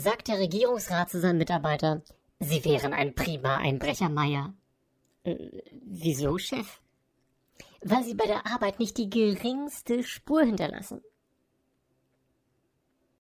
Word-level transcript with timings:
sagt 0.00 0.28
der 0.28 0.38
Regierungsrat 0.38 1.10
zu 1.10 1.20
seinem 1.20 1.38
Mitarbeiter, 1.38 2.02
Sie 2.38 2.64
wären 2.64 2.94
ein 2.94 3.14
prima 3.14 3.56
Einbrecher, 3.56 4.08
Meier. 4.08 4.54
Äh, 5.24 5.62
wieso, 5.84 6.38
Chef? 6.38 6.80
Weil 7.82 8.02
Sie 8.04 8.14
bei 8.14 8.26
der 8.26 8.46
Arbeit 8.46 8.78
nicht 8.78 8.96
die 8.96 9.10
geringste 9.10 10.02
Spur 10.02 10.42
hinterlassen. 10.42 11.02